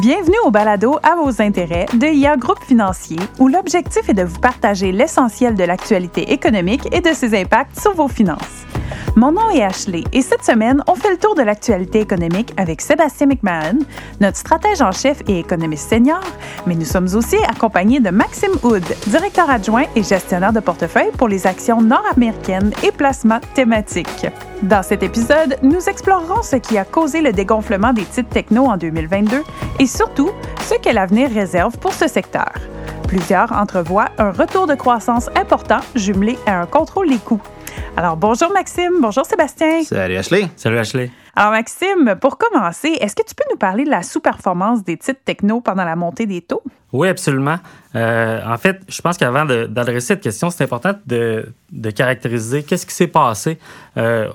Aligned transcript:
Bienvenue 0.00 0.36
au 0.44 0.50
balado 0.50 0.98
à 1.02 1.16
vos 1.16 1.42
intérêts 1.42 1.86
de 1.94 2.06
IA 2.06 2.36
Groupe 2.36 2.62
Financier, 2.62 3.18
où 3.40 3.48
l'objectif 3.48 4.08
est 4.08 4.14
de 4.14 4.22
vous 4.22 4.38
partager 4.38 4.92
l'essentiel 4.92 5.54
de 5.54 5.64
l'actualité 5.64 6.32
économique 6.32 6.86
et 6.92 7.00
de 7.00 7.12
ses 7.12 7.36
impacts 7.36 7.80
sur 7.80 7.94
vos 7.94 8.06
finances. 8.06 8.66
Mon 9.18 9.32
nom 9.32 9.48
est 9.48 9.62
Ashley 9.62 10.04
et 10.12 10.20
cette 10.20 10.44
semaine, 10.44 10.82
on 10.86 10.94
fait 10.94 11.10
le 11.10 11.16
tour 11.16 11.34
de 11.34 11.40
l'actualité 11.40 12.00
économique 12.00 12.52
avec 12.58 12.82
Sébastien 12.82 13.28
McMahon, 13.28 13.78
notre 14.20 14.36
stratège 14.36 14.82
en 14.82 14.92
chef 14.92 15.22
et 15.26 15.38
économiste 15.38 15.88
senior, 15.88 16.20
mais 16.66 16.74
nous 16.74 16.84
sommes 16.84 17.08
aussi 17.14 17.36
accompagnés 17.48 17.98
de 17.98 18.10
Maxime 18.10 18.52
Hood, 18.62 18.84
directeur 19.06 19.48
adjoint 19.48 19.84
et 19.96 20.02
gestionnaire 20.02 20.52
de 20.52 20.60
portefeuille 20.60 21.12
pour 21.16 21.28
les 21.28 21.46
actions 21.46 21.80
nord-américaines 21.80 22.72
et 22.82 22.92
placements 22.92 23.40
thématiques. 23.54 24.26
Dans 24.62 24.82
cet 24.82 25.02
épisode, 25.02 25.56
nous 25.62 25.88
explorerons 25.88 26.42
ce 26.42 26.56
qui 26.56 26.76
a 26.76 26.84
causé 26.84 27.22
le 27.22 27.32
dégonflement 27.32 27.94
des 27.94 28.04
titres 28.04 28.28
techno 28.28 28.66
en 28.66 28.76
2022 28.76 29.42
et 29.78 29.86
surtout 29.86 30.28
ce 30.68 30.74
que 30.74 30.94
l'avenir 30.94 31.30
réserve 31.30 31.78
pour 31.78 31.94
ce 31.94 32.06
secteur. 32.06 32.52
Plusieurs 33.08 33.50
entrevoient 33.52 34.10
un 34.18 34.30
retour 34.30 34.66
de 34.66 34.74
croissance 34.74 35.30
important 35.36 35.80
jumelé 35.94 36.36
à 36.44 36.60
un 36.60 36.66
contrôle 36.66 37.08
des 37.08 37.16
coûts. 37.16 37.40
Alors, 37.98 38.18
bonjour 38.18 38.52
Maxime, 38.52 39.00
bonjour 39.00 39.24
Sébastien. 39.24 39.82
Salut 39.82 40.16
Ashley. 40.16 40.50
Salut 40.56 40.76
Ashley. 40.76 41.10
Alors, 41.34 41.52
Maxime, 41.52 42.14
pour 42.20 42.36
commencer, 42.36 42.88
est-ce 43.00 43.16
que 43.16 43.22
tu 43.26 43.34
peux 43.34 43.44
nous 43.50 43.56
parler 43.56 43.84
de 43.84 43.90
la 43.90 44.02
sous-performance 44.02 44.84
des 44.84 44.98
titres 44.98 45.20
techno 45.24 45.62
pendant 45.62 45.84
la 45.84 45.96
montée 45.96 46.26
des 46.26 46.42
taux? 46.42 46.62
Oui, 46.92 47.08
absolument. 47.08 47.56
Euh, 47.94 48.40
en 48.46 48.58
fait, 48.58 48.80
je 48.88 49.00
pense 49.00 49.16
qu'avant 49.16 49.46
d'adresser 49.46 50.08
cette 50.08 50.20
question, 50.20 50.50
c'est 50.50 50.64
important 50.64 50.92
de, 51.06 51.50
caractériser 51.94 52.62
qu'est-ce 52.62 52.84
qui 52.84 52.94
s'est 52.94 53.06
passé 53.06 53.58
euh, 53.96 54.28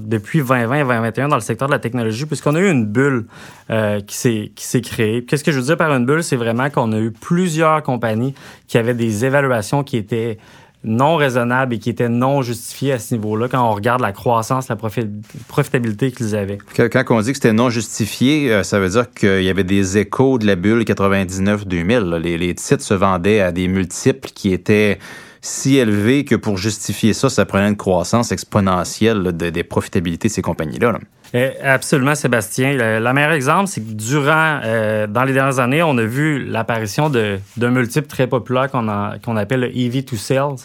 depuis 0.00 0.38
2020 0.38 0.74
et 0.74 0.84
2021 0.84 1.28
dans 1.28 1.36
le 1.36 1.42
secteur 1.42 1.68
de 1.68 1.72
la 1.72 1.78
technologie, 1.78 2.24
puisqu'on 2.24 2.54
a 2.54 2.60
eu 2.60 2.70
une 2.70 2.86
bulle 2.86 3.26
euh, 3.70 4.00
qui 4.00 4.16
s'est 4.16 4.80
créée. 4.80 5.24
Qu'est-ce 5.24 5.44
que 5.44 5.52
je 5.52 5.58
veux 5.58 5.66
dire 5.66 5.76
par 5.76 5.92
une 5.92 6.06
bulle? 6.06 6.24
C'est 6.24 6.36
vraiment 6.36 6.70
qu'on 6.70 6.92
a 6.92 6.98
eu 6.98 7.10
plusieurs 7.10 7.82
compagnies 7.82 8.34
qui 8.66 8.78
avaient 8.78 8.94
des 8.94 9.26
évaluations 9.26 9.84
qui 9.84 9.98
étaient 9.98 10.38
non 10.84 11.16
raisonnable 11.16 11.74
et 11.74 11.78
qui 11.78 11.90
était 11.90 12.08
non 12.08 12.42
justifié 12.42 12.92
à 12.92 12.98
ce 12.98 13.14
niveau-là 13.14 13.48
quand 13.48 13.66
on 13.66 13.74
regarde 13.74 14.00
la 14.00 14.12
croissance, 14.12 14.68
la 14.68 14.76
profitabilité 14.76 16.12
qu'ils 16.12 16.36
avaient. 16.36 16.58
Quand 16.76 17.04
on 17.10 17.20
dit 17.20 17.30
que 17.30 17.36
c'était 17.36 17.52
non 17.52 17.70
justifié, 17.70 18.52
euh, 18.52 18.62
ça 18.62 18.78
veut 18.78 18.90
dire 18.90 19.10
qu'il 19.10 19.42
y 19.42 19.48
avait 19.48 19.64
des 19.64 19.98
échos 19.98 20.38
de 20.38 20.46
la 20.46 20.56
bulle 20.56 20.82
99-2000. 20.82 22.16
Les, 22.18 22.38
les 22.38 22.54
titres 22.54 22.82
se 22.82 22.94
vendaient 22.94 23.40
à 23.40 23.52
des 23.52 23.68
multiples 23.68 24.30
qui 24.34 24.52
étaient 24.52 24.98
si 25.44 25.76
élevés 25.76 26.24
que 26.24 26.36
pour 26.36 26.56
justifier 26.56 27.12
ça, 27.12 27.28
ça 27.28 27.44
prenait 27.44 27.68
une 27.68 27.76
croissance 27.76 28.32
exponentielle 28.32 29.32
des 29.32 29.62
profitabilités 29.62 30.28
de 30.28 30.32
ces 30.32 30.40
compagnies-là. 30.40 30.92
là 30.92 30.98
eh, 31.34 31.50
absolument, 31.62 32.14
Sébastien. 32.14 32.72
Le, 32.72 33.12
meilleur 33.12 33.32
exemple, 33.32 33.66
c'est 33.66 33.80
que 33.80 33.92
durant, 33.92 34.60
euh, 34.64 35.06
dans 35.06 35.24
les 35.24 35.32
dernières 35.32 35.58
années, 35.58 35.82
on 35.82 35.98
a 35.98 36.04
vu 36.04 36.44
l'apparition 36.44 37.10
d'un 37.10 37.70
multiple 37.70 38.06
très 38.06 38.26
populaire 38.26 38.70
qu'on 38.70 39.36
appelle 39.36 39.60
le 39.60 39.76
EV 39.76 40.04
to 40.04 40.16
Sales. 40.16 40.56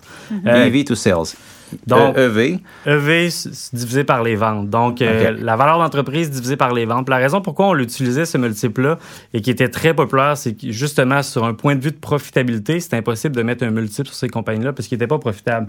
EV 0.46 0.86
to 0.86 0.96
Sales. 0.96 1.36
Donc, 1.88 2.18
EV. 2.18 2.60
EV 2.86 3.30
divisé 3.74 4.04
par 4.04 4.24
les 4.24 4.36
ventes. 4.36 4.70
Donc, 4.70 5.02
euh, 5.02 5.36
la 5.40 5.56
valeur 5.56 5.80
d'entreprise 5.80 6.30
divisée 6.30 6.58
par 6.58 6.74
les 6.74 6.86
ventes. 6.86 7.10
la 7.10 7.18
raison 7.18 7.42
pourquoi 7.42 7.68
on 7.68 7.74
l'utilisait, 7.74 8.26
ce 8.26 8.38
multiple-là, 8.38 9.00
et 9.34 9.42
qui 9.42 9.52
était 9.52 9.70
très 9.70 9.94
populaire, 9.94 10.38
c'est 10.38 10.54
que 10.54 10.72
justement, 10.72 11.24
sur 11.24 11.46
un 11.46 11.54
point 11.54 11.76
de 11.76 11.82
vue 11.82 11.92
de 11.92 11.98
profitabilité, 11.98 12.80
c'est 12.80 12.96
impossible 12.96 13.36
de 13.36 13.44
mettre 13.44 13.64
un 13.64 13.72
multiple 13.72 14.08
sur 14.08 14.16
ces 14.16 14.30
compagnies-là 14.30 14.74
parce 14.74 14.88
qu'ils 14.88 14.98
n'étaient 14.98 15.08
pas 15.08 15.20
profitables. 15.20 15.68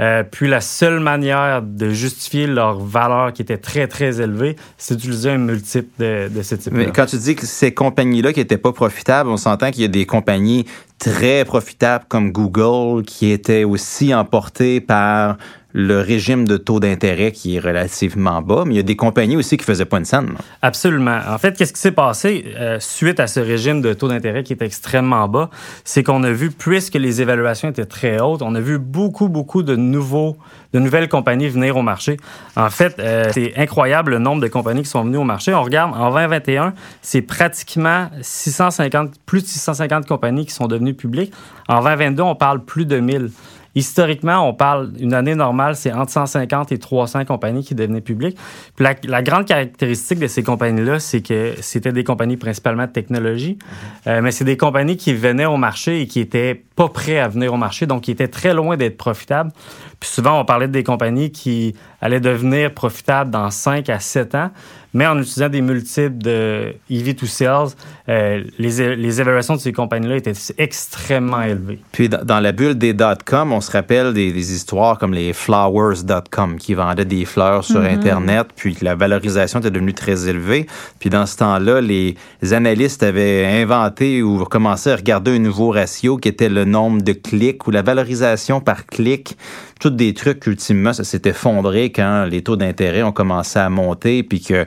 Euh, 0.00 0.22
puis, 0.30 0.48
la 0.48 0.60
seule 0.60 1.00
manière 1.00 1.62
de 1.62 1.90
justifier 1.90 2.46
leur 2.46 2.80
valeur 2.80 3.32
qui 3.32 3.42
était 3.42 3.58
très, 3.58 3.86
très 3.86 4.20
élevée, 4.20 4.56
c'est 4.78 4.96
d'utiliser 4.96 5.30
un 5.30 5.38
multiple 5.38 5.88
de, 5.98 6.28
de 6.28 6.42
ce 6.42 6.54
type-là. 6.54 6.78
Mais 6.78 6.92
quand 6.92 7.06
tu 7.06 7.16
dis 7.16 7.34
que 7.36 7.46
ces 7.46 7.72
compagnies-là 7.72 8.32
qui 8.32 8.40
n'étaient 8.40 8.58
pas 8.58 8.72
profitables, 8.72 9.30
on 9.30 9.36
s'entend 9.36 9.70
qu'il 9.70 9.82
y 9.82 9.84
a 9.84 9.88
des 9.88 10.06
compagnies 10.06 10.66
très 10.98 11.44
profitables 11.44 12.04
comme 12.08 12.32
Google 12.32 13.04
qui 13.04 13.30
étaient 13.30 13.64
aussi 13.64 14.14
emportées 14.14 14.80
par 14.80 15.36
le 15.78 16.00
régime 16.00 16.48
de 16.48 16.56
taux 16.56 16.80
d'intérêt 16.80 17.32
qui 17.32 17.56
est 17.56 17.58
relativement 17.58 18.40
bas, 18.40 18.64
mais 18.64 18.72
il 18.72 18.76
y 18.78 18.80
a 18.80 18.82
des 18.82 18.96
compagnies 18.96 19.36
aussi 19.36 19.58
qui 19.58 19.64
faisaient 19.64 19.84
pas 19.84 19.98
une 19.98 20.06
scène. 20.06 20.30
Absolument. 20.62 21.20
En 21.28 21.36
fait, 21.36 21.54
qu'est-ce 21.54 21.74
qui 21.74 21.80
s'est 21.80 21.92
passé 21.92 22.46
euh, 22.56 22.78
suite 22.80 23.20
à 23.20 23.26
ce 23.26 23.40
régime 23.40 23.82
de 23.82 23.92
taux 23.92 24.08
d'intérêt 24.08 24.42
qui 24.42 24.54
est 24.54 24.62
extrêmement 24.62 25.28
bas, 25.28 25.50
c'est 25.84 26.02
qu'on 26.02 26.22
a 26.22 26.30
vu, 26.30 26.50
puisque 26.50 26.94
les 26.94 27.20
évaluations 27.20 27.68
étaient 27.68 27.84
très 27.84 28.18
hautes, 28.18 28.40
on 28.40 28.54
a 28.54 28.60
vu 28.60 28.78
beaucoup, 28.78 29.28
beaucoup 29.28 29.62
de 29.62 29.76
nouveaux, 29.76 30.38
de 30.72 30.78
nouvelles 30.78 31.10
compagnies 31.10 31.50
venir 31.50 31.76
au 31.76 31.82
marché. 31.82 32.16
En 32.56 32.70
fait, 32.70 32.98
euh, 32.98 33.28
c'est 33.34 33.52
incroyable 33.58 34.12
le 34.12 34.18
nombre 34.18 34.40
de 34.40 34.48
compagnies 34.48 34.82
qui 34.82 34.88
sont 34.88 35.04
venues 35.04 35.18
au 35.18 35.24
marché. 35.24 35.52
On 35.52 35.62
regarde 35.62 35.92
en 35.94 36.10
2021, 36.10 36.72
c'est 37.02 37.20
pratiquement 37.20 38.08
650, 38.22 39.10
plus 39.26 39.42
de 39.42 39.46
650 39.46 40.06
compagnies 40.06 40.46
qui 40.46 40.54
sont 40.54 40.68
devenues 40.68 40.94
publiques. 40.94 41.34
En 41.68 41.82
2022, 41.82 42.22
on 42.22 42.34
parle 42.34 42.64
plus 42.64 42.86
de 42.86 42.98
1000. 42.98 43.30
Historiquement, 43.76 44.48
on 44.48 44.54
parle, 44.54 44.92
une 44.98 45.12
année 45.12 45.34
normale, 45.34 45.76
c'est 45.76 45.92
entre 45.92 46.10
150 46.10 46.72
et 46.72 46.78
300 46.78 47.26
compagnies 47.26 47.62
qui 47.62 47.74
devenaient 47.74 48.00
publiques. 48.00 48.38
Puis 48.74 48.86
la, 49.04 49.22
grande 49.22 49.44
caractéristique 49.44 50.18
de 50.18 50.26
ces 50.26 50.42
compagnies-là, 50.42 50.98
c'est 50.98 51.20
que 51.20 51.52
c'était 51.60 51.92
des 51.92 52.02
compagnies 52.02 52.38
principalement 52.38 52.86
de 52.86 52.92
technologie, 52.92 53.58
mhm. 53.60 54.12
euh, 54.12 54.20
mais 54.22 54.30
c'est 54.30 54.44
des 54.46 54.56
compagnies 54.56 54.96
qui 54.96 55.12
venaient 55.12 55.46
au 55.46 55.58
marché 55.58 56.00
et 56.00 56.06
qui 56.06 56.20
étaient 56.20 56.62
pas 56.74 56.88
prêts 56.88 57.18
à 57.18 57.28
venir 57.28 57.52
au 57.52 57.58
marché, 57.58 57.86
donc 57.86 58.02
qui 58.04 58.10
étaient 58.10 58.28
très 58.28 58.54
loin 58.54 58.78
d'être 58.78 58.96
profitables. 58.96 59.52
Puis 60.00 60.10
souvent, 60.10 60.40
on 60.40 60.44
parlait 60.44 60.68
de 60.68 60.72
des 60.72 60.84
compagnies 60.84 61.30
qui 61.30 61.74
allaient 62.00 62.20
devenir 62.20 62.72
profitables 62.72 63.30
dans 63.30 63.50
5 63.50 63.88
à 63.88 63.98
7 63.98 64.34
ans 64.34 64.50
mais 64.94 65.06
en 65.06 65.18
utilisant 65.18 65.48
des 65.48 65.60
multiples 65.60 66.18
de 66.18 66.74
EV 66.90 67.14
to 67.14 67.26
Sales, 67.26 67.68
euh, 68.08 68.44
les, 68.58 68.96
les, 68.96 69.20
évaluations 69.20 69.54
de 69.54 69.60
ces 69.60 69.72
compagnies-là 69.72 70.16
étaient 70.16 70.32
extrêmement 70.58 71.42
élevées. 71.42 71.80
Puis 71.92 72.08
dans, 72.08 72.40
la 72.40 72.52
bulle 72.52 72.74
des 72.74 72.92
dot-com, 72.92 73.52
on 73.52 73.60
se 73.60 73.70
rappelle 73.70 74.12
des, 74.12 74.52
histoires 74.54 74.98
comme 74.98 75.12
les 75.12 75.32
flowers.com 75.32 76.56
qui 76.58 76.74
vendaient 76.74 77.04
des 77.04 77.24
fleurs 77.24 77.64
sur 77.64 77.80
mm-hmm. 77.80 77.94
Internet, 77.94 78.46
puis 78.54 78.76
la 78.82 78.94
valorisation 78.94 79.60
était 79.60 79.70
devenue 79.70 79.94
très 79.94 80.28
élevée. 80.28 80.66
Puis 80.98 81.10
dans 81.10 81.26
ce 81.26 81.36
temps-là, 81.38 81.80
les 81.80 82.16
analystes 82.52 83.02
avaient 83.02 83.46
inventé 83.46 84.22
ou 84.22 84.44
commencé 84.44 84.90
à 84.90 84.96
regarder 84.96 85.32
un 85.32 85.38
nouveau 85.38 85.70
ratio 85.70 86.16
qui 86.16 86.28
était 86.28 86.48
le 86.48 86.64
nombre 86.64 87.02
de 87.02 87.12
clics 87.12 87.66
ou 87.66 87.70
la 87.70 87.82
valorisation 87.82 88.60
par 88.60 88.86
clic 88.86 89.36
tous 89.80 89.90
des 89.90 90.14
trucs, 90.14 90.46
ultimement, 90.46 90.92
ça 90.92 91.04
s'est 91.04 91.22
effondré 91.24 91.92
quand 91.92 92.24
les 92.24 92.42
taux 92.42 92.56
d'intérêt 92.56 93.02
ont 93.02 93.12
commencé 93.12 93.58
à 93.58 93.68
monter 93.68 94.22
puis 94.22 94.40
que 94.40 94.64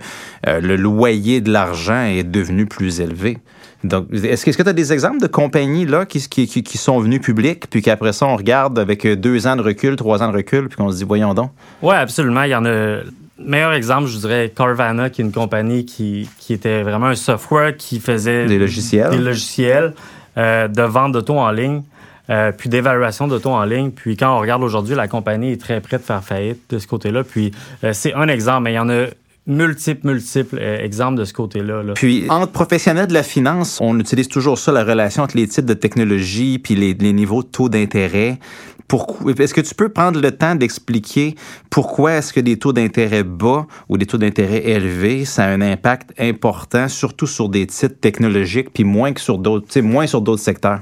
euh, 0.48 0.62
le 0.62 0.76
loyer 0.76 1.42
de 1.42 1.52
l'argent 1.52 2.04
est 2.04 2.24
devenu 2.24 2.66
plus 2.66 3.02
élevé. 3.02 3.38
Donc, 3.84 4.08
est-ce 4.12 4.46
que 4.46 4.62
tu 4.62 4.70
as 4.70 4.74
des 4.74 4.92
exemples 4.92 5.22
de 5.22 5.28
compagnies 5.28 5.86
là, 5.86 6.06
qui, 6.06 6.20
qui, 6.28 6.48
qui 6.48 6.78
sont 6.78 7.00
venues 7.00 7.22
publiques, 7.22 7.70
puis 7.70 7.82
qu'après 7.82 8.12
ça, 8.12 8.26
on 8.26 8.36
regarde 8.36 8.78
avec 8.78 9.08
deux 9.08 9.48
ans 9.48 9.56
de 9.56 9.62
recul, 9.62 9.96
trois 9.96 10.22
ans 10.22 10.30
de 10.32 10.36
recul, 10.36 10.68
puis 10.68 10.76
qu'on 10.76 10.92
se 10.92 10.98
dit, 10.98 11.06
voyons 11.06 11.34
donc? 11.34 11.52
Oui, 11.82 11.96
absolument. 11.96 12.44
Il 12.44 12.50
y 12.50 12.56
en 12.56 12.66
a. 12.66 12.98
Meilleur 13.42 13.72
exemple, 13.72 14.08
je 14.08 14.18
dirais 14.18 14.52
Carvana, 14.54 15.10
qui 15.10 15.22
est 15.22 15.24
une 15.24 15.32
compagnie 15.32 15.86
qui, 15.86 16.30
qui 16.40 16.52
était 16.52 16.84
vraiment 16.84 17.06
un 17.06 17.16
software 17.16 17.78
qui 17.78 18.02
faisait 18.02 18.48
des 18.48 18.60
logiciels, 18.60 19.12
des 19.12 19.18
logiciels 19.18 19.94
euh, 20.38 20.68
de 20.68 20.82
vente 20.82 21.14
d'auto 21.14 21.38
en 21.38 21.50
ligne. 21.50 21.84
Euh, 22.30 22.52
puis 22.52 22.70
d'évaluation 22.70 23.28
d'auto 23.28 23.50
en 23.50 23.64
ligne. 23.64 23.92
Puis 23.92 24.16
quand 24.16 24.36
on 24.36 24.40
regarde 24.40 24.62
aujourd'hui, 24.62 24.96
la 24.96 25.08
compagnie 25.08 25.52
est 25.52 25.62
très 25.62 25.82
prête 25.82 26.02
de 26.02 26.06
faire 26.06 26.24
faillite 26.24 26.62
de 26.70 26.78
ce 26.78 26.86
côté-là. 26.86 27.24
Puis 27.24 27.52
euh, 27.84 27.92
c'est 27.94 28.14
un 28.14 28.28
exemple, 28.28 28.64
mais 28.64 28.74
il 28.74 28.76
y 28.76 28.80
en 28.80 28.90
a 28.90 29.06
multiples, 29.48 30.06
multiples 30.08 30.60
euh, 30.60 30.78
exemples 30.78 31.20
de 31.20 31.26
ce 31.26 31.34
côté-là. 31.34 31.82
Puis, 31.96 32.26
entre 32.30 32.52
professionnels 32.52 33.08
de 33.08 33.14
la 33.14 33.24
finance, 33.24 33.80
on 33.82 34.00
utilise 34.00 34.28
toujours 34.28 34.60
ça, 34.60 34.72
la 34.72 34.84
relation 34.84 35.24
entre 35.24 35.38
les 35.38 35.48
types 35.48 35.66
de 35.66 35.74
technologie 35.74 36.60
puis 36.60 36.76
les, 36.76 36.94
les 36.94 37.14
niveaux 37.14 37.42
de 37.42 37.48
taux 37.48 37.68
d'intérêt. 37.68 38.38
Est-ce 39.38 39.54
que 39.54 39.62
tu 39.62 39.76
peux 39.76 39.90
prendre 39.90 40.20
le 40.20 40.32
temps 40.32 40.56
d'expliquer 40.56 41.36
pourquoi 41.70 42.14
est-ce 42.14 42.34
que 42.34 42.40
des 42.40 42.58
taux 42.58 42.74
d'intérêt 42.74 43.24
bas 43.24 43.68
ou 43.88 43.98
des 43.98 44.08
taux 44.08 44.18
d'intérêt 44.18 44.68
élevés, 44.68 45.26
ça 45.26 45.44
a 45.44 45.50
un 45.50 45.62
impact 45.62 46.12
important, 46.20 46.88
surtout 46.88 47.28
sur 47.28 47.50
des 47.50 47.68
titres 47.68 48.00
technologiques, 48.00 48.74
puis 48.74 48.84
moins 48.84 49.14
que 49.14 49.22
sur 49.22 49.38
d'autres, 49.38 49.80
moins 49.82 50.08
sur 50.08 50.22
d'autres 50.22 50.42
secteurs? 50.42 50.82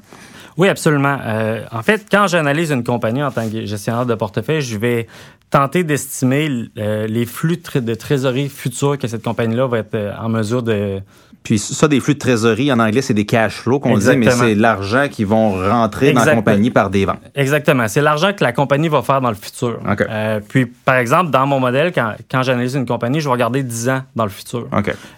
Oui, 0.57 0.68
absolument. 0.68 1.18
Euh, 1.24 1.63
en 1.71 1.83
fait, 1.83 2.07
quand 2.09 2.27
j'analyse 2.27 2.71
une 2.71 2.83
compagnie 2.83 3.24
en 3.24 3.31
tant 3.31 3.48
que 3.50 3.65
gestionnaire 3.65 4.06
de 4.06 4.15
portefeuille, 4.15 4.62
je 4.62 4.77
vais 4.77 5.07
tenter 5.50 5.83
d'estimer 5.83 6.50
euh, 6.77 7.07
les 7.07 7.25
flux 7.25 7.62
de 7.75 7.94
trésorerie 7.94 8.50
futurs 8.50 8.98
que 8.98 9.07
cette 9.07 9.24
compagnie-là 9.24 9.68
va 9.68 9.80
être 9.80 9.95
euh, 9.95 10.12
en 10.19 10.30
mesure 10.30 10.62
de... 10.62 11.00
Puis 11.44 11.59
ça, 11.59 11.88
des 11.88 12.01
flux 12.01 12.15
de 12.15 12.19
trésorerie, 12.19 12.74
en 12.74 12.80
anglais, 12.80 13.01
c'est 13.01 13.13
des 13.13 13.25
cash 13.25 13.54
flows 13.54 13.80
qu'on 13.80 13.98
dit, 13.98 14.18
mais 14.18 14.30
c'est 14.31 14.54
l'argent 14.54 15.07
qui 15.09 15.24
vont 15.24 15.51
rentrer 15.51 16.12
dans 16.12 16.25
la 16.25 16.36
compagnie 16.36 16.71
par 16.71 16.89
des 16.89 17.06
ventes. 17.06 17.21
Exactement. 17.36 17.88
C'est 17.88 18.01
l'argent 18.01 18.33
que 18.33 18.44
la 18.44 18.51
compagnie 18.51 18.89
va 18.89 19.01
faire 19.01 19.21
dans 19.21 19.30
le 19.30 19.36
futur. 19.36 19.80
Euh, 20.10 20.42
puis, 20.45 20.65
par 20.65 20.98
exemple, 20.98 21.31
dans 21.31 21.48
mon 21.48 21.62
modèle, 21.62 21.94
quand, 21.94 22.15
quand 22.30 22.44
j'analyse 22.44 22.75
une 22.75 22.86
compagnie, 22.86 23.21
je 23.21 23.30
vais 23.30 23.31
regarder 23.31 23.63
10 23.63 23.88
ans 23.88 24.01
dans 24.13 24.25
le 24.25 24.30
futur. 24.30 24.68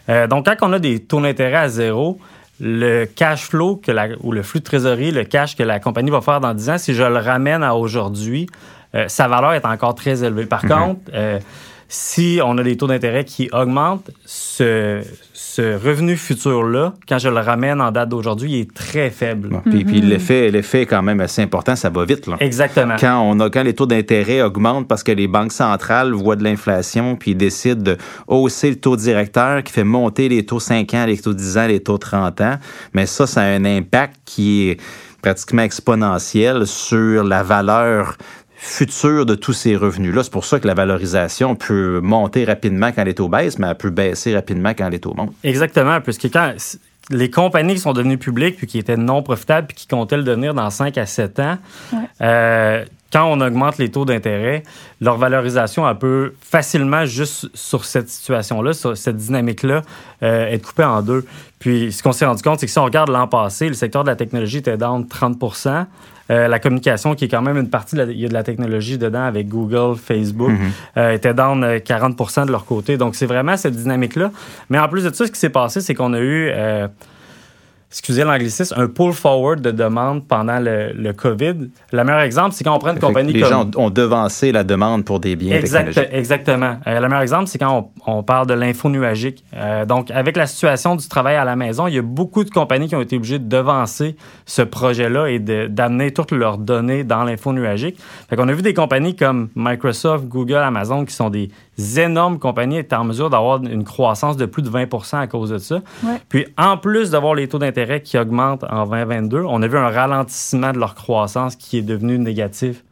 Euh, 0.10 0.28
donc, 0.28 0.46
quand 0.46 0.56
on 0.62 0.74
a 0.74 0.78
des 0.78 1.00
taux 1.00 1.20
d'intérêt 1.20 1.58
à 1.58 1.70
zéro, 1.70 2.20
le 2.60 3.06
cash 3.06 3.44
flow 3.44 3.78
que 3.78 3.92
la, 3.92 4.08
ou 4.22 4.32
le 4.32 4.44
flux 4.44 4.60
de 4.60 4.66
trésorerie, 4.66 5.12
le 5.12 5.24
cash 5.24 5.56
que 5.56 5.64
la 5.64 5.80
compagnie 5.80 6.12
va 6.12 6.22
faire 6.22 6.40
dans 6.40 6.54
10 6.54 6.70
ans, 6.70 6.78
si 6.78 6.94
je 6.94 7.04
le 7.04 7.18
ramène 7.18 7.64
à 7.64 7.76
aujourd'hui, 7.76 8.48
euh, 8.96 9.06
sa 9.08 9.28
valeur 9.28 9.54
est 9.54 9.66
encore 9.66 9.96
très 9.96 10.24
élevée. 10.24 10.46
Par 10.46 10.66
mhm. 10.66 10.72
contre, 10.72 11.02
euh, 11.14 11.40
si 11.88 12.40
on 12.44 12.58
a 12.58 12.64
des 12.64 12.78
taux 12.78 12.88
d'intérêt 12.88 13.26
qui 13.26 13.50
augmentent, 13.52 14.12
ce, 14.26 15.02
ce 15.60 15.78
revenu 15.78 16.16
futur-là, 16.16 16.94
quand 17.08 17.20
je 17.20 17.28
le 17.28 17.40
ramène 17.40 17.82
en 17.82 17.92
date 17.92 18.10
d'aujourd'hui, 18.10 18.52
il 18.52 18.60
est 18.62 18.74
très 18.74 19.10
faible. 19.10 19.62
puis, 19.70 19.84
puis 19.84 20.00
l'effet, 20.00 20.50
l'effet 20.52 20.84
est 20.84 20.86
quand 20.86 21.02
même 21.02 21.20
assez 21.20 21.42
important, 21.42 21.76
ça 21.76 21.90
va 21.90 22.06
vite. 22.06 22.28
Là. 22.28 22.38
Exactement. 22.40 22.96
Quand, 22.98 23.22
on 23.22 23.40
a, 23.42 23.50
quand 23.50 23.64
les 23.64 23.74
taux 23.74 23.86
d'intérêt 23.86 24.42
augmentent 24.42 24.88
parce 24.88 25.04
que 25.04 25.12
les 25.12 25.28
banques 25.28 25.52
centrales 25.52 26.14
voient 26.14 26.38
de 26.38 26.44
l'inflation 26.44 27.18
puis 27.18 27.36
décident 27.36 27.82
de 27.82 27.98
hausser 28.28 28.70
le 28.70 28.78
taux 28.78 28.96
directeur 28.96 29.64
qui 29.64 29.74
fait 29.74 29.84
monter 29.84 30.30
les 30.30 30.46
taux 30.46 30.62
5 30.62 30.94
ans, 30.94 31.06
les 31.06 31.18
taux 31.18 31.34
10 31.34 31.58
ans, 31.58 31.68
les 31.68 31.82
taux 31.82 31.98
30 31.98 32.40
ans, 32.42 32.56
mais 32.94 33.06
ça, 33.06 33.28
ça 33.28 33.42
a 33.42 33.46
un 33.46 33.66
impact 33.66 34.16
qui 34.26 34.70
est 34.70 34.78
pratiquement 35.22 35.64
exponentiel 35.64 36.66
sur 36.66 37.24
la 37.24 37.44
valeur 37.44 38.18
future 38.62 39.26
de 39.26 39.36
tous 39.36 39.54
ces 39.54 39.76
revenus-là. 39.78 40.22
C'est 40.24 40.34
pour 40.34 40.44
ça 40.44 40.60
que 40.60 40.68
la 40.68 40.74
valorisation 40.74 41.56
peut 41.56 42.02
monter 42.02 42.44
rapidement 42.44 42.92
quand 42.92 43.06
les 43.06 43.16
taux 43.16 43.30
baissent, 43.30 43.58
mais 43.58 43.68
elle 43.68 43.76
peut 43.76 43.90
baisser 43.90 44.36
rapidement 44.36 44.72
quand 44.72 44.90
les 44.90 45.00
taux 45.00 45.14
montent. 45.16 45.34
Exactement, 45.46 46.02
puisque 46.02 46.30
quand 46.32 46.54
les 47.10 47.30
compagnies 47.30 47.76
qui 47.76 47.80
sont 47.80 47.94
devenues 47.94 48.18
publiques 48.18 48.58
puis 48.58 48.68
qui 48.68 48.78
étaient 48.78 48.98
non 48.98 49.24
profitables 49.24 49.68
puis 49.68 49.78
qui 49.78 49.88
comptaient 49.88 50.18
le 50.18 50.24
devenir 50.24 50.54
dans 50.54 50.70
5 50.70 50.98
à 50.98 51.06
7 51.06 51.40
ans, 51.40 51.58
euh, 52.22 52.84
quand 53.14 53.26
on 53.26 53.40
augmente 53.42 53.78
les 53.78 53.90
taux 53.90 54.06
d'intérêt, 54.06 54.64
leur 55.00 55.18
valorisation, 55.18 55.90
elle 55.90 55.98
peut 55.98 56.34
facilement, 56.42 57.06
juste 57.06 57.50
sur 57.56 57.86
cette 57.86 58.10
situation-là, 58.10 58.74
sur 58.74 58.96
cette 58.96 59.18
dynamique-là, 59.18 59.82
euh, 60.22 60.48
être 60.48 60.68
coupée 60.68 60.84
en 60.84 61.02
deux. 61.02 61.26
Puis, 61.60 61.92
ce 61.92 62.04
qu'on 62.04 62.12
s'est 62.12 62.26
rendu 62.26 62.44
compte, 62.44 62.60
c'est 62.60 62.68
que 62.68 62.72
si 62.72 62.78
on 62.78 62.84
regarde 62.84 63.10
l'an 63.10 63.28
passé, 63.28 63.68
le 63.68 63.74
secteur 63.74 64.04
de 64.04 64.10
la 64.10 64.16
technologie 64.16 64.58
était 64.58 64.78
down 64.78 65.08
30 65.08 65.40
euh, 66.32 66.48
la 66.48 66.60
communication, 66.60 67.16
qui 67.16 67.26
est 67.26 67.28
quand 67.28 67.42
même 67.42 67.58
une 67.58 67.70
partie, 67.70 67.96
il 67.96 68.20
y 68.20 68.26
a 68.26 68.30
de 68.30 68.34
la 68.34 68.44
technologie 68.44 68.98
dedans 68.98 69.24
avec 69.24 69.48
Google, 69.48 69.98
Facebook, 69.98 70.52
mhm. 70.52 70.72
euh, 70.98 71.14
était 71.14 71.34
down 71.34 71.64
40% 71.64 72.46
de 72.46 72.52
leur 72.52 72.66
côté. 72.66 72.98
Donc, 72.98 73.16
c'est 73.16 73.26
vraiment 73.26 73.58
cette 73.58 73.76
dynamique-là. 73.76 74.32
Mais 74.70 74.80
en 74.80 74.88
plus 74.88 75.04
de 75.04 75.14
ça, 75.14 75.26
ce 75.26 75.32
qui 75.32 75.40
s'est 75.40 75.50
passé, 75.50 75.82
c'est 75.82 75.96
qu'on 75.96 76.14
a 76.14 76.20
eu 76.20 76.52
excusez 77.92 78.24
l'anglicisme, 78.24 78.76
un 78.78 78.88
pull 78.88 79.14
forward 79.14 79.62
de 79.62 79.72
demande 79.72 80.28
pendant 80.28 80.60
le, 80.60 80.92
le, 80.94 81.12
COVID. 81.12 81.70
Le 81.92 82.04
meilleur 82.04 82.22
exemple, 82.22 82.54
c'est 82.54 82.64
quand 82.64 82.76
on 82.76 82.80
prend 82.80 82.94
une 82.94 83.00
compagnie 83.00 83.34
les 83.34 83.40
gens 83.40 83.70
ont 83.76 83.90
devancé 83.90 84.52
la 84.52 84.64
demande 84.64 85.06
pour 85.06 85.20
des 85.20 85.36
biens 85.36 85.60
technologiques. 85.60 86.08
Exactement. 86.12 86.78
Euh, 86.86 87.00
le 87.00 87.08
meilleur 87.08 87.22
exemple, 87.22 87.48
c'est 87.48 87.58
quand 87.58 87.92
on, 88.06 88.24
parle 88.24 88.48
de 88.48 88.54
l'info 88.54 88.90
nuagique. 88.90 89.44
Euh, 89.56 89.86
donc, 89.86 90.12
avec 90.12 90.36
la 90.38 90.48
situation 90.48 90.96
du 90.96 91.08
travail 91.08 91.36
à 91.36 91.46
la 91.46 91.56
maison, 91.56 91.88
il 91.88 91.96
y 91.96 91.98
a 91.98 92.02
beaucoup 92.02 92.44
de 92.44 92.50
compagnies 92.50 92.88
qui 92.88 92.96
ont 92.96 93.02
été 93.02 93.16
obligées 93.16 93.40
de 93.40 93.48
devancer 93.48 94.16
ce 94.46 94.62
projet-là 94.62 95.28
et 95.28 95.40
d'amener 95.40 96.12
toutes 96.12 96.32
leurs 96.32 96.58
données 96.58 97.04
dans 97.04 97.24
l'info 97.24 97.54
nuagique. 97.54 97.98
Fait 98.30 98.36
qu'on 98.36 98.48
a 98.48 98.54
vu 98.54 98.62
des 98.62 98.74
compagnies 98.74 99.16
comme 99.16 99.50
Microsoft, 99.56 100.26
Google, 100.26 100.56
Amazon 100.56 101.06
qui 101.06 101.14
sont 101.14 101.30
des 101.30 101.50
énormes 101.98 102.40
compagnies 102.40 102.78
étaient 102.78 102.96
en 102.96 103.04
mesure 103.04 103.30
d'avoir 103.30 103.64
une 103.64 103.84
croissance 103.84 104.38
de 104.38 104.46
plus 104.46 104.62
de 104.62 104.70
20% 104.70 105.18
à 105.18 105.28
cause 105.28 105.50
de 105.50 105.58
ça. 105.58 105.82
Puis, 106.28 106.46
en 106.58 106.78
plus 106.78 107.12
d'avoir 107.12 107.36
les 107.36 107.48
taux 107.48 107.60
d'intérêt 107.60 108.02
qui 108.02 108.18
augmentent 108.18 108.66
en 108.70 108.86
2022, 108.86 109.44
on 109.48 109.62
a 109.62 109.68
vu 109.68 109.78
un 109.78 109.90
ralentissement 109.90 110.72
de 110.72 110.80
leur 110.80 110.96
croissance 110.96 111.56
qui 111.56 111.78
est 111.78 111.82
devenu 111.82 112.20
négatif. 112.20 112.84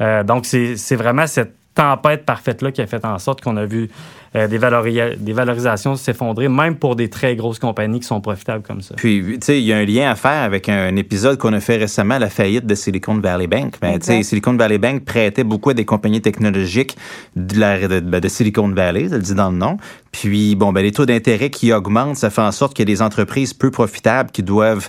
Euh, 0.00 0.22
donc, 0.24 0.46
c'est 0.46 0.96
vraiment 0.96 1.26
cette 1.26 1.54
tempête 1.74 2.24
parfaite-là 2.24 2.72
qui 2.72 2.82
a 2.82 2.86
fait 2.86 3.04
en 3.04 3.18
sorte 3.18 3.40
qu'on 3.40 3.56
a 3.56 3.64
vu 3.64 3.90
euh, 4.36 4.46
des, 4.46 4.58
des, 5.16 5.32
valorisations 5.32 5.96
s'effondrer, 5.96 6.48
même 6.48 6.76
pour 6.76 6.94
des 6.94 7.10
très 7.10 7.34
grosses 7.34 7.58
compagnies 7.58 7.98
qui 7.98 8.06
sont 8.06 8.20
profitables 8.20 8.62
comme 8.62 8.80
ça. 8.80 8.94
Puis, 8.96 9.24
tu 9.24 9.38
sais, 9.42 9.60
il 9.60 9.66
y 9.66 9.72
a 9.72 9.78
un 9.78 9.84
lien 9.84 10.08
à 10.08 10.14
faire 10.14 10.42
avec 10.42 10.68
un, 10.68 10.94
épisode 10.94 11.36
qu'on 11.36 11.52
a 11.52 11.58
fait 11.58 11.78
récemment, 11.78 12.16
la 12.16 12.30
faillite 12.30 12.64
de 12.64 12.76
Silicon 12.76 13.18
Valley 13.18 13.48
Bank. 13.48 13.74
Ben, 13.80 13.98
tu 13.98 14.06
sais, 14.06 14.22
Silicon 14.22 14.54
Valley 14.54 14.78
Bank 14.78 15.04
prêtait 15.04 15.42
beaucoup 15.42 15.70
à 15.70 15.74
des 15.74 15.84
compagnies 15.84 16.20
technologiques 16.20 16.96
de, 17.34 17.58
la, 17.58 17.88
de, 17.88 17.98
ben, 17.98 18.20
de 18.20 18.28
Silicon 18.28 18.68
Valley, 18.68 19.08
ça 19.08 19.16
le 19.16 19.22
dit 19.22 19.34
dans 19.34 19.50
le 19.50 19.56
nom. 19.56 19.78
Puis, 20.12 20.54
bon, 20.54 20.72
ben, 20.72 20.82
les 20.82 20.92
taux 20.92 21.06
d'intérêt 21.06 21.50
qui 21.50 21.72
augmentent, 21.72 22.16
ça 22.16 22.30
fait 22.30 22.42
en 22.42 22.52
sorte 22.52 22.74
qu'il 22.74 22.88
y 22.88 22.92
a 22.92 22.94
des 22.94 23.02
entreprises 23.02 23.52
peu 23.52 23.70
profitables 23.70 24.30
qui 24.30 24.42
doivent 24.42 24.88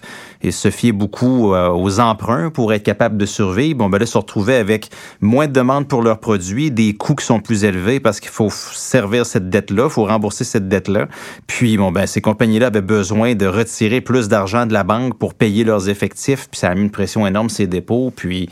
se 0.50 0.72
fier 0.72 0.92
beaucoup 0.92 1.54
euh, 1.54 1.70
aux 1.70 2.00
emprunts 2.00 2.50
pour 2.50 2.74
être 2.74 2.84
capables 2.84 3.18
de 3.18 3.26
survivre. 3.28 3.78
Bon, 3.78 3.90
ben 3.90 4.00
là, 4.00 4.06
se 4.06 4.18
retrouver 4.18 4.56
avec 4.56 4.90
moins 5.20 5.48
de 5.48 5.54
demandes 5.54 5.88
pour 5.88 6.02
leurs 6.02 6.20
produits, 6.20 6.72
des 6.72 6.96
coûts 6.96 7.16
qui 7.16 7.26
sont 7.26 7.40
plus 7.40 7.64
élevés 7.64 8.00
parce 8.00 8.20
qu'il 8.20 8.32
faut 8.32 8.50
servir 8.50 9.26
cette 9.32 9.50
dette-là, 9.50 9.86
il 9.86 9.90
faut 9.90 10.06
rembourser 10.06 10.44
cette 10.44 10.68
dette-là. 10.68 11.08
Puis, 11.48 11.78
bon, 11.78 11.92
ben, 11.92 12.06
ces 12.06 12.22
compagnies-là 12.22 12.68
avaient 12.68 12.82
besoin 12.82 13.36
de 13.36 13.46
retirer 13.48 14.02
plus 14.02 14.28
d'argent 14.28 14.66
de 14.66 14.74
la 14.74 14.84
banque 14.84 15.18
pour 15.18 15.34
payer 15.34 15.64
leurs 15.64 15.90
effectifs, 15.90 16.50
puis 16.50 16.60
ça 16.60 16.70
a 16.70 16.76
mis 16.76 16.82
une 16.82 16.92
pression 16.92 17.26
énorme 17.26 17.50
sur 17.50 17.58
ces 17.58 17.68
dépôts, 17.68 18.12
puis 18.16 18.50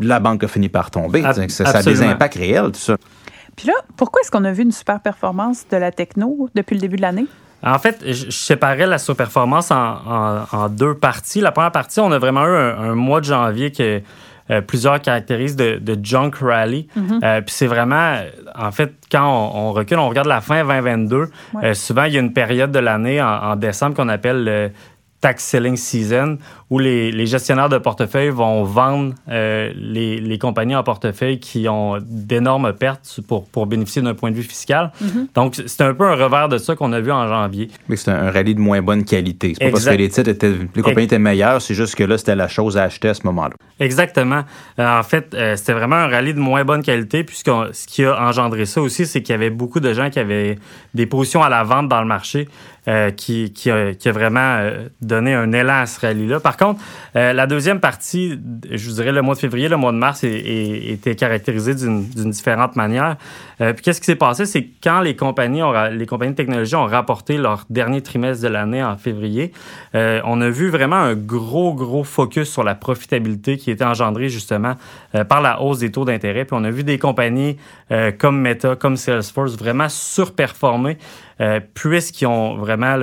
la 0.00 0.20
banque 0.20 0.44
a 0.44 0.48
fini 0.48 0.68
par 0.68 0.90
tomber. 0.90 1.22
ça, 1.48 1.68
a 1.68 1.82
des 1.82 2.02
impacts 2.02 2.36
réels, 2.36 2.72
tout 2.72 2.80
ça. 2.80 2.96
Puis 3.56 3.66
là, 3.68 3.74
pourquoi 3.96 4.22
est-ce 4.22 4.30
qu'on 4.30 4.44
a 4.44 4.52
vu 4.52 4.62
une 4.62 4.72
super 4.72 5.00
performance 5.00 5.66
de 5.70 5.76
la 5.76 5.92
techno 5.92 6.48
depuis 6.54 6.74
le 6.74 6.80
début 6.80 6.96
de 6.96 7.02
l'année? 7.02 7.26
En 7.64 7.78
fait, 7.78 8.02
je 8.04 8.30
séparais 8.30 8.86
la 8.86 8.98
surperformance 8.98 9.70
en, 9.70 10.46
en, 10.50 10.68
deux 10.68 10.94
parties. 10.94 11.40
La 11.40 11.52
première 11.52 11.70
partie, 11.70 12.00
on 12.00 12.10
a 12.10 12.18
vraiment 12.18 12.44
eu 12.44 12.56
un, 12.56 12.94
mois 12.94 13.20
de 13.20 13.26
janvier 13.26 13.70
qui 13.70 13.82
est 13.82 14.04
euh, 14.50 14.60
plusieurs 14.60 15.00
caractéristiques 15.00 15.58
de, 15.58 15.94
de 15.94 16.04
junk 16.04 16.32
rally. 16.40 16.88
Mhm. 16.96 17.20
Euh, 17.22 17.40
puis 17.40 17.54
c'est 17.54 17.66
vraiment, 17.66 18.16
en 18.54 18.72
fait, 18.72 18.92
quand 19.10 19.52
on, 19.54 19.72
recule, 19.72 19.98
on 19.98 20.08
regarde 20.08 20.28
la 20.28 20.40
fin 20.40 20.64
2022, 20.64 21.28
euh, 21.62 21.74
souvent 21.74 22.04
il 22.04 22.14
y 22.14 22.16
a 22.16 22.20
une 22.20 22.32
période 22.32 22.72
de 22.72 22.78
l'année 22.78 23.22
en, 23.22 23.56
décembre 23.56 23.94
qu'on 23.94 24.08
appelle 24.08 24.44
le 24.44 24.70
tax 25.22 25.44
selling 25.44 25.76
season, 25.76 26.36
où 26.68 26.78
les, 26.78 27.26
gestionnaires 27.26 27.68
de 27.68 27.78
portefeuille 27.78 28.30
vont 28.30 28.64
vendre 28.64 29.14
euh, 29.30 29.72
les, 29.76 30.38
compagnies 30.38 30.74
en 30.74 30.82
portefeuille 30.82 31.38
qui 31.38 31.68
ont 31.68 31.98
d'énormes 32.02 32.72
pertes 32.72 33.20
pour, 33.28 33.46
pour 33.46 33.66
bénéficier 33.66 34.02
d'un 34.02 34.14
point 34.14 34.32
de 34.32 34.36
vue 34.36 34.42
fiscal. 34.42 34.90
Mm-hmm. 35.00 35.26
Donc, 35.34 35.62
c'est 35.64 35.82
un 35.82 35.94
peu 35.94 36.04
un 36.04 36.16
revers 36.16 36.48
de 36.48 36.58
ça 36.58 36.74
qu'on 36.74 36.92
a 36.92 37.00
vu 37.00 37.12
en 37.12 37.28
janvier. 37.28 37.68
Mais 37.88 37.96
c'est 37.96 38.10
un, 38.10 38.30
rallye 38.30 38.56
de 38.56 38.60
moins 38.60 38.82
bonne 38.82 39.04
qualité. 39.04 39.54
C'est 39.56 39.66
pas 39.66 39.70
parce 39.70 39.84
que 39.84 39.94
les 39.94 40.08
titres 40.08 40.30
étaient, 40.30 40.52
les 40.74 40.82
compagnies 40.82 41.04
étaient 41.04 41.18
meilleures, 41.20 41.62
c'est 41.62 41.74
juste 41.74 41.94
que 41.94 42.02
là, 42.02 42.18
c'était 42.18 42.34
la 42.34 42.48
chose 42.48 42.76
à 42.76 42.82
acheter 42.82 43.10
à 43.10 43.14
ce 43.14 43.24
moment-là. 43.26 43.54
Exactement. 43.78 44.42
Euh, 44.80 44.98
en 44.98 45.02
fait, 45.04 45.34
euh, 45.34 45.54
c'était 45.54 45.74
vraiment 45.74 45.96
un 45.96 46.08
rallye 46.08 46.34
de 46.34 46.40
moins 46.40 46.64
bonne 46.64 46.82
qualité, 46.82 47.22
puisque 47.22 47.50
ce 47.72 47.86
qui 47.86 48.04
a 48.04 48.20
engendré 48.20 48.66
ça 48.66 48.82
aussi, 48.82 49.06
c'est 49.06 49.22
qu'il 49.22 49.34
y 49.34 49.36
avait 49.36 49.50
beaucoup 49.50 49.78
de 49.78 49.92
gens 49.92 50.10
qui 50.10 50.18
avaient 50.18 50.58
des 50.94 51.06
positions 51.06 51.44
à 51.44 51.48
la 51.48 51.62
vente 51.62 51.88
dans 51.88 52.00
le 52.00 52.08
marché. 52.08 52.48
qui, 53.16 53.52
qui, 53.52 53.70
a, 53.70 53.94
qui, 53.94 54.08
a, 54.08 54.12
vraiment 54.12 54.58
donné 55.12 55.34
un 55.34 55.52
élan 55.52 55.80
à 55.80 55.86
ce 55.86 56.00
rallye-là. 56.00 56.40
Par 56.40 56.56
contre, 56.56 56.80
euh, 57.16 57.32
la 57.32 57.46
deuxième 57.46 57.80
partie, 57.80 58.38
je 58.70 58.88
vous 58.88 58.96
dirais 58.96 59.12
le 59.12 59.22
mois 59.22 59.34
de 59.34 59.40
février, 59.40 59.68
le 59.68 59.76
mois 59.76 59.92
de 59.92 59.98
mars, 59.98 60.24
était 60.24 61.14
caractérisé 61.14 61.74
d'une 61.74 62.30
différente 62.30 62.76
manière. 62.76 63.16
Euh, 63.60 63.72
puis 63.72 63.82
qu'est-ce 63.82 64.00
qui 64.00 64.06
s'est 64.06 64.16
passé, 64.16 64.46
c'est 64.46 64.66
quand 64.82 65.00
les 65.00 65.14
compagnies, 65.14 65.60
les 65.92 66.06
compagnies 66.06 66.32
de 66.32 66.36
technologie 66.36 66.74
ont 66.74 66.86
rapporté 66.86 67.36
leur 67.36 67.66
dernier 67.68 68.00
trimestre 68.00 68.42
de 68.42 68.48
l'année 68.48 68.82
en 68.82 68.96
février, 68.96 69.52
euh, 69.94 70.20
on 70.24 70.40
a 70.40 70.48
vu 70.48 70.70
vraiment 70.70 70.96
un 70.96 71.14
gros, 71.14 71.74
gros 71.74 72.04
focus 72.04 72.50
sur 72.50 72.64
la 72.64 72.74
profitabilité 72.74 73.58
qui 73.58 73.70
était 73.70 73.84
engendré 73.84 74.28
justement 74.28 74.74
par 75.28 75.42
la 75.42 75.60
hausse 75.60 75.80
des 75.80 75.92
taux 75.92 76.06
d'intérêt. 76.06 76.46
Puis 76.46 76.56
on 76.58 76.64
a 76.64 76.70
vu 76.70 76.84
des 76.84 76.98
compagnies 76.98 77.58
comme 78.18 78.40
Meta, 78.40 78.76
comme 78.76 78.96
Salesforce 78.96 79.56
vraiment 79.56 79.88
surperformer 79.90 80.96
puisqu'ils 81.74 82.26
ont 82.26 82.56
vraiment 82.56 82.96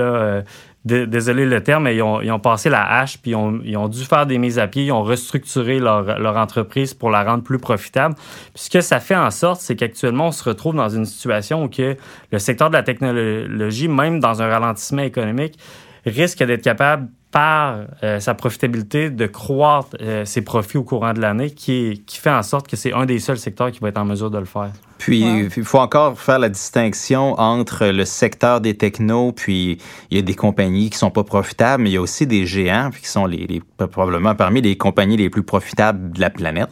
désolé 0.84 1.44
le 1.44 1.62
terme, 1.62 1.84
mais 1.84 1.96
ils 1.96 2.02
ont, 2.02 2.38
passé 2.38 2.70
la 2.70 2.84
hache, 2.84 3.18
puis 3.18 3.32
ils 3.32 3.76
ont, 3.76 3.88
dû 3.88 4.04
faire 4.04 4.26
des 4.26 4.38
mises 4.38 4.58
à 4.58 4.66
pied, 4.66 4.84
ils 4.84 4.92
ont 4.92 5.02
restructuré 5.02 5.78
leur, 5.78 6.36
entreprise 6.36 6.94
pour 6.94 7.10
la 7.10 7.22
rendre 7.22 7.42
plus 7.42 7.58
profitable. 7.58 8.14
Puis 8.54 8.64
ce 8.64 8.70
que 8.70 8.80
ça 8.80 8.98
fait 8.98 9.16
en 9.16 9.30
sorte, 9.30 9.60
c'est 9.60 9.76
qu'actuellement, 9.76 10.28
on 10.28 10.32
se 10.32 10.42
retrouve 10.42 10.74
dans 10.74 10.88
une 10.88 11.04
situation 11.04 11.64
où 11.64 11.68
que 11.68 11.96
le 12.32 12.38
secteur 12.38 12.70
de 12.70 12.74
la 12.74 12.82
technologie, 12.82 13.88
même 13.88 14.20
dans 14.20 14.40
un 14.40 14.48
ralentissement 14.48 15.02
économique, 15.02 15.58
risque 16.06 16.42
d'être 16.42 16.62
capable 16.62 17.08
par 17.30 17.84
euh, 18.02 18.18
sa 18.18 18.34
profitabilité 18.34 19.10
de 19.10 19.26
croître 19.26 19.96
euh, 20.00 20.24
ses 20.24 20.42
profits 20.42 20.78
au 20.78 20.82
courant 20.82 21.12
de 21.12 21.20
l'année, 21.20 21.50
qui, 21.50 22.02
qui 22.06 22.18
fait 22.18 22.30
en 22.30 22.42
sorte 22.42 22.66
que 22.66 22.76
c'est 22.76 22.92
un 22.92 23.04
des 23.04 23.18
seuls 23.18 23.38
secteurs 23.38 23.70
qui 23.70 23.80
va 23.80 23.88
être 23.88 23.98
en 23.98 24.04
mesure 24.04 24.30
de 24.30 24.38
le 24.38 24.46
faire. 24.46 24.72
Puis, 25.00 25.24
il 25.56 25.64
faut 25.64 25.78
encore 25.78 26.20
faire 26.20 26.38
la 26.38 26.50
distinction 26.50 27.32
entre 27.40 27.86
le 27.86 28.04
secteur 28.04 28.60
des 28.60 28.76
technos, 28.76 29.32
puis 29.32 29.78
il 30.10 30.16
y 30.18 30.20
a 30.20 30.22
des 30.22 30.34
compagnies 30.34 30.90
qui 30.90 30.98
sont 30.98 31.10
pas 31.10 31.24
profitables, 31.24 31.82
mais 31.82 31.88
il 31.88 31.94
y 31.94 31.96
a 31.96 32.02
aussi 32.02 32.26
des 32.26 32.44
géants, 32.44 32.90
qui 32.90 33.08
sont 33.08 33.24
les, 33.24 33.62
probablement 33.78 34.34
parmi 34.34 34.60
les 34.60 34.76
compagnies 34.76 35.16
les 35.16 35.30
plus 35.30 35.42
profitables 35.42 36.12
de 36.12 36.20
la 36.20 36.28
planète. 36.28 36.68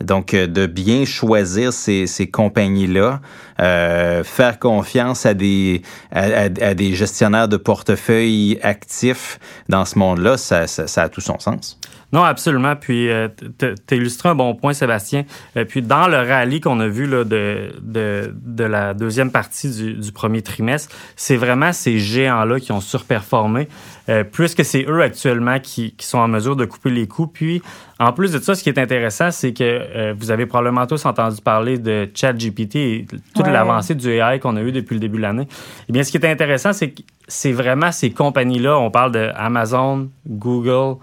Donc, 0.00 0.32
euh, 0.32 0.46
de 0.46 0.66
bien 0.66 1.04
choisir 1.04 1.72
ces, 1.72 2.06
ces 2.06 2.28
compagnies-là, 2.30 3.20
euh, 3.58 4.22
faire 4.22 4.60
confiance 4.60 5.26
à 5.26 5.34
des, 5.34 5.82
à, 6.12 6.48
des 6.48 6.94
gestionnaires 6.94 7.48
de 7.48 7.56
portefeuille 7.56 8.60
actifs 8.62 9.40
dans 9.68 9.84
ce 9.84 9.98
monde-là, 9.98 10.36
ça, 10.36 10.68
ça, 10.68 10.86
ça 10.86 11.02
a 11.02 11.08
tout 11.08 11.20
son 11.20 11.40
sens. 11.40 11.80
Non, 12.12 12.22
absolument. 12.24 12.76
Puis, 12.76 13.08
euh, 13.08 13.28
tu 13.58 13.96
illustré 13.96 14.28
un 14.28 14.34
bon 14.34 14.54
point, 14.54 14.74
Sébastien. 14.74 15.24
Euh, 15.56 15.64
puis, 15.64 15.80
dans 15.80 16.08
le 16.08 16.18
rallye 16.18 16.60
qu'on 16.60 16.78
a 16.80 16.86
vu 16.86 17.06
là, 17.06 17.24
de, 17.24 17.72
de, 17.80 18.34
de, 18.34 18.64
la 18.64 18.92
deuxième 18.92 19.30
partie 19.30 19.70
du, 19.70 19.94
du 19.94 20.12
premier 20.12 20.42
trimestre, 20.42 20.94
c'est 21.16 21.36
vraiment 21.36 21.72
ces 21.72 21.98
géants-là 21.98 22.60
qui 22.60 22.70
ont 22.72 22.82
surperformé, 22.82 23.66
euh, 24.10 24.24
puisque 24.24 24.62
c'est 24.62 24.84
eux 24.88 25.00
actuellement 25.00 25.58
qui, 25.58 25.92
qui, 25.92 26.06
sont 26.06 26.18
en 26.18 26.28
mesure 26.28 26.54
de 26.54 26.66
couper 26.66 26.90
les 26.90 27.08
coûts. 27.08 27.26
Puis, 27.28 27.62
en 27.98 28.12
plus 28.12 28.32
de 28.32 28.38
ça, 28.40 28.54
ce 28.54 28.62
qui 28.62 28.68
est 28.68 28.78
intéressant, 28.78 29.30
c'est 29.30 29.54
que 29.54 29.62
euh, 29.62 30.14
vous 30.18 30.30
avez 30.30 30.44
probablement 30.44 30.86
tous 30.86 31.06
entendu 31.06 31.40
parler 31.40 31.78
de 31.78 32.10
ChatGPT 32.14 32.76
et 32.76 33.06
toute 33.34 33.46
Ouais. 33.46 33.52
l'avancée 33.52 33.94
du 33.94 34.10
AI 34.10 34.38
qu'on 34.38 34.56
a 34.56 34.60
eu 34.62 34.70
depuis 34.70 34.94
le 34.94 35.00
début 35.00 35.16
de 35.16 35.22
l'année. 35.22 35.48
Eh 35.88 35.92
bien, 35.92 36.02
ce 36.02 36.10
qui 36.10 36.18
est 36.18 36.26
intéressant, 36.30 36.72
c'est 36.72 36.90
que 36.90 37.02
c'est 37.26 37.52
vraiment 37.52 37.90
ces 37.90 38.10
compagnies-là, 38.10 38.78
on 38.78 38.90
parle 38.90 39.12
de 39.12 39.30
Amazon, 39.34 40.10
Google, 40.28 40.98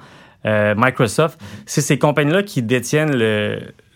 euh, 0.46 0.74
Microsoft, 0.78 1.40
c'est 1.66 1.82
ces 1.82 1.98
compagnies-là 1.98 2.44
qui 2.44 2.62
détiennent 2.62 3.14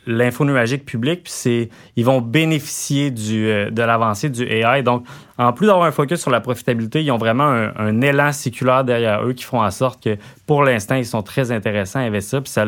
l'info 0.06 0.46
public, 0.86 1.24
puis 1.24 1.70
ils 1.96 2.06
vont 2.06 2.22
bénéficier 2.22 3.14
euh, 3.30 3.70
de 3.70 3.82
l'avancée 3.82 4.30
du 4.30 4.44
AI. 4.44 4.84
Donc, 4.84 5.06
en 5.38 5.54
plus 5.54 5.68
d'avoir 5.68 5.86
un 5.86 5.92
focus 5.92 6.20
sur 6.20 6.32
la 6.32 6.42
profitabilité, 6.42 7.04
ils 7.04 7.12
ont 7.12 7.18
vraiment 7.18 7.46
un, 7.48 7.74
un 7.78 8.02
élan 8.02 8.32
séculaire 8.32 8.84
derrière 8.84 9.24
eux 9.26 9.34
qui 9.34 9.44
font 9.44 9.62
en 9.62 9.72
sorte 9.72 10.04
que, 10.04 10.18
pour 10.46 10.64
l'instant, 10.64 10.96
ils 10.96 11.06
sont 11.06 11.24
très 11.24 11.52
intéressants 11.52 12.00
à 12.00 12.04
investir. 12.04 12.44
Puis 12.44 12.52
ça 12.52 12.66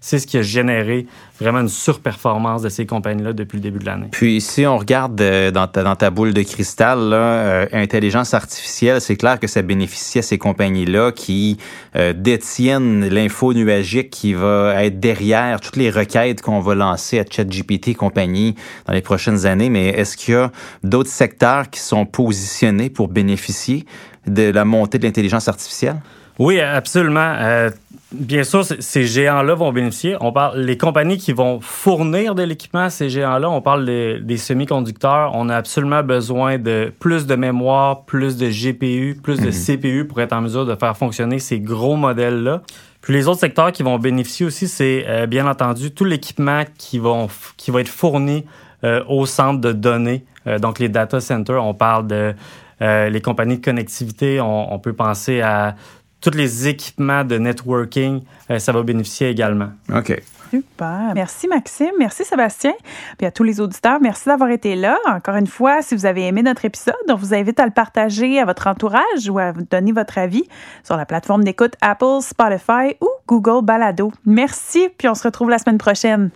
c'est 0.00 0.18
ce 0.18 0.26
qui 0.26 0.38
a 0.38 0.42
généré 0.42 1.06
vraiment 1.38 1.60
une 1.60 1.68
surperformance 1.68 2.62
de 2.62 2.68
ces 2.68 2.86
compagnies-là 2.86 3.32
depuis 3.32 3.56
le 3.56 3.62
début 3.62 3.78
de 3.78 3.84
l'année. 3.84 4.08
Puis 4.12 4.40
si 4.40 4.66
on 4.66 4.78
regarde 4.78 5.20
euh, 5.20 5.50
dans, 5.50 5.66
ta, 5.66 5.82
dans 5.82 5.94
ta 5.94 6.10
boule 6.10 6.32
de 6.32 6.42
cristal, 6.42 6.98
là, 6.98 7.16
euh, 7.16 7.66
intelligence 7.72 8.34
artificielle, 8.34 9.00
c'est 9.00 9.16
clair 9.16 9.38
que 9.38 9.46
ça 9.46 9.62
bénéficie 9.62 10.18
à 10.18 10.22
ces 10.22 10.38
compagnies-là 10.38 11.12
qui 11.12 11.58
euh, 11.96 12.12
détiennent 12.14 13.08
l'info 13.08 13.52
nuagique 13.52 14.10
qui 14.10 14.32
va 14.32 14.82
être 14.84 14.98
derrière 14.98 15.60
toutes 15.60 15.76
les 15.76 15.90
requêtes 15.90 16.40
qu'on 16.40 16.60
va 16.60 16.74
lancer 16.74 17.18
à 17.18 17.24
ChatGPT 17.28 17.88
et 17.88 17.94
compagnie 17.94 18.54
dans 18.86 18.94
les 18.94 19.02
prochaines 19.02 19.44
années. 19.44 19.68
Mais 19.68 19.88
est-ce 19.88 20.16
qu'il 20.16 20.34
y 20.34 20.36
a 20.36 20.50
d'autres 20.82 21.10
secteurs 21.10 21.68
qui 21.68 21.80
sont 21.80 22.06
positionnés 22.06 22.88
pour 22.88 23.08
bénéficier 23.08 23.84
de 24.26 24.50
la 24.50 24.64
montée 24.64 24.98
de 24.98 25.04
l'intelligence 25.04 25.48
artificielle? 25.48 26.00
Oui, 26.38 26.60
absolument. 26.60 27.34
Euh, 27.38 27.70
bien 28.12 28.44
sûr, 28.44 28.64
ces 28.64 29.04
géants-là 29.04 29.54
vont 29.54 29.72
bénéficier. 29.72 30.16
On 30.20 30.32
parle 30.32 30.60
les 30.60 30.76
compagnies 30.76 31.18
qui 31.18 31.32
vont 31.32 31.60
fournir 31.60 32.34
de 32.34 32.42
l'équipement 32.42 32.84
à 32.84 32.90
ces 32.90 33.10
géants-là. 33.10 33.50
On 33.50 33.60
parle 33.60 33.84
des, 33.84 34.20
des 34.20 34.36
semi-conducteurs. 34.36 35.32
On 35.34 35.48
a 35.48 35.56
absolument 35.56 36.02
besoin 36.02 36.58
de 36.58 36.92
plus 37.00 37.26
de 37.26 37.34
mémoire, 37.34 38.04
plus 38.04 38.36
de 38.36 38.48
GPU, 38.48 39.18
plus 39.20 39.40
de 39.40 39.50
CPU 39.50 40.04
pour 40.04 40.20
être 40.20 40.32
en 40.32 40.42
mesure 40.42 40.64
de 40.64 40.76
faire 40.76 40.96
fonctionner 40.96 41.40
ces 41.40 41.58
gros 41.58 41.96
modèles-là. 41.96 42.62
Puis 43.00 43.14
les 43.14 43.28
autres 43.28 43.40
secteurs 43.40 43.72
qui 43.72 43.82
vont 43.82 43.98
bénéficier 43.98 44.46
aussi, 44.46 44.68
c'est 44.68 45.04
euh, 45.08 45.26
bien 45.26 45.46
entendu 45.46 45.92
tout 45.92 46.04
l'équipement 46.04 46.62
qui, 46.76 46.98
vont 46.98 47.28
qui 47.56 47.70
va 47.70 47.80
être 47.80 47.88
fourni 47.88 48.44
euh, 48.84 49.02
au 49.08 49.26
centre 49.26 49.60
de 49.60 49.72
données. 49.72 50.24
Euh, 50.46 50.60
donc 50.60 50.78
les 50.78 50.88
data 50.88 51.20
centers, 51.20 51.64
on 51.64 51.74
parle 51.74 52.06
de 52.06 52.32
euh, 52.80 53.08
les 53.08 53.20
compagnies 53.20 53.58
de 53.58 53.64
connectivité, 53.64 54.40
on, 54.40 54.72
on 54.72 54.78
peut 54.78 54.92
penser 54.92 55.40
à 55.40 55.74
tous 56.20 56.30
les 56.30 56.68
équipements 56.68 57.24
de 57.24 57.38
networking, 57.38 58.22
euh, 58.50 58.58
ça 58.58 58.72
va 58.72 58.82
bénéficier 58.82 59.28
également. 59.30 59.70
OK. 59.94 60.20
Super. 60.50 61.12
Merci 61.14 61.46
Maxime, 61.46 61.92
merci 61.98 62.24
Sébastien. 62.24 62.72
Puis 63.18 63.26
à 63.26 63.30
tous 63.30 63.42
les 63.42 63.60
auditeurs, 63.60 64.00
merci 64.00 64.28
d'avoir 64.28 64.50
été 64.50 64.76
là. 64.76 64.96
Encore 65.06 65.36
une 65.36 65.46
fois, 65.46 65.82
si 65.82 65.94
vous 65.94 66.06
avez 66.06 66.26
aimé 66.26 66.42
notre 66.42 66.64
épisode, 66.64 66.94
on 67.08 67.16
vous 67.16 67.34
invite 67.34 67.60
à 67.60 67.66
le 67.66 67.70
partager 67.70 68.40
à 68.40 68.44
votre 68.44 68.66
entourage 68.66 69.28
ou 69.28 69.38
à 69.38 69.52
vous 69.52 69.62
donner 69.70 69.92
votre 69.92 70.16
avis 70.16 70.44
sur 70.84 70.96
la 70.96 71.04
plateforme 71.04 71.44
d'écoute 71.44 71.74
Apple, 71.80 72.22
Spotify 72.22 72.96
ou 73.02 73.08
Google 73.26 73.64
Balado. 73.64 74.10
Merci, 74.24 74.88
puis 74.96 75.08
on 75.08 75.14
se 75.14 75.24
retrouve 75.24 75.50
la 75.50 75.58
semaine 75.58 75.78
prochaine. 75.78 76.30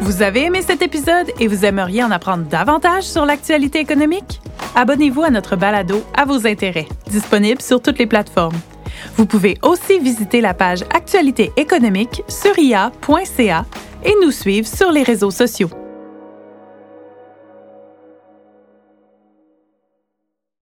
Vous 0.00 0.22
avez 0.22 0.44
aimé 0.44 0.62
cet 0.62 0.82
épisode 0.82 1.30
et 1.40 1.48
vous 1.48 1.64
aimeriez 1.64 2.04
en 2.04 2.10
apprendre 2.10 2.44
davantage 2.44 3.04
sur 3.04 3.24
l'actualité 3.24 3.80
économique? 3.80 4.40
Abonnez-vous 4.78 5.22
à 5.22 5.30
notre 5.30 5.56
balado 5.56 6.04
à 6.14 6.26
vos 6.26 6.46
intérêts, 6.46 6.86
disponible 7.10 7.62
sur 7.62 7.80
toutes 7.80 7.98
les 7.98 8.06
plateformes. 8.06 8.58
Vous 9.16 9.24
pouvez 9.24 9.56
aussi 9.62 9.98
visiter 9.98 10.42
la 10.42 10.52
page 10.52 10.82
Actualité 10.94 11.50
économique 11.56 12.22
sur 12.28 12.58
ia.ca 12.58 13.64
et 14.04 14.14
nous 14.22 14.30
suivre 14.30 14.68
sur 14.68 14.92
les 14.92 15.02
réseaux 15.02 15.30
sociaux. 15.30 15.70